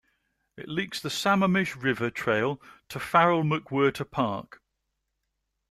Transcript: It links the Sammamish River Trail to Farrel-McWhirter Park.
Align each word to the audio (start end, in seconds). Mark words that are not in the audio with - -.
It 0.57 0.67
links 0.67 0.99
the 0.99 1.09
Sammamish 1.11 1.75
River 1.79 2.09
Trail 2.09 2.59
to 2.89 2.99
Farrel-McWhirter 2.99 4.09
Park. 4.09 4.59